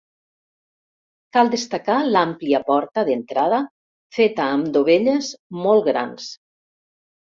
[1.37, 3.59] Cal destacar l'àmplia porta d'entrada
[4.21, 5.31] feta amb dovelles
[5.67, 6.31] molt grans.